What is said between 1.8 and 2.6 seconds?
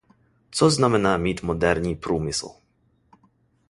průmysl?